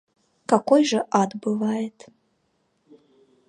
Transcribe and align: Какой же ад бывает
Какой 0.47 0.83
же 0.83 1.05
ад 1.11 1.35
бывает 1.35 2.07